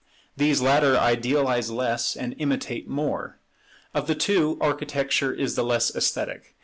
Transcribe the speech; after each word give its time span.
These 0.35 0.61
latter 0.63 0.97
idealize 0.97 1.69
less, 1.69 2.15
and 2.15 2.33
imitate 2.39 2.87
more. 2.87 3.37
Of 3.93 4.07
the 4.07 4.15
two, 4.15 4.57
Architecture 4.59 5.31
is 5.31 5.53
the 5.53 5.63
less 5.63 5.95
esthetic. 5.95 6.55